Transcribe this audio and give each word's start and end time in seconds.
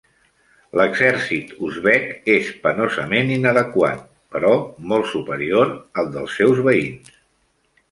L'exèrcit 0.79 1.51
uzbek 1.67 2.31
és 2.37 2.49
penosament 2.63 3.29
inadequat, 3.37 4.01
però 4.37 4.55
molt 4.95 5.11
superior 5.13 5.75
al 6.03 6.13
dels 6.19 6.41
seus 6.41 6.67
veïns. 6.73 7.17